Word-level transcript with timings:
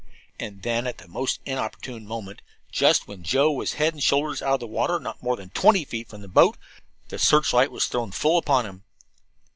And 0.39 0.63
then, 0.63 0.87
at 0.87 0.97
the 0.97 1.07
most 1.07 1.41
inopportune 1.45 2.07
moment, 2.07 2.41
just 2.71 3.07
when 3.07 3.21
Joe 3.21 3.51
was 3.51 3.73
head 3.73 3.93
and 3.93 4.01
shoulders 4.01 4.41
out 4.41 4.55
of 4.55 4.59
the 4.61 4.65
water, 4.65 4.99
not 4.99 5.21
more 5.21 5.35
than 5.35 5.51
twenty 5.51 5.85
feet 5.85 6.07
away 6.07 6.09
from 6.09 6.21
the 6.23 6.27
boat, 6.27 6.57
the 7.09 7.19
searchlight 7.19 7.71
was 7.71 7.85
thrown 7.85 8.11
full 8.11 8.39
upon 8.39 8.65
him. 8.65 8.83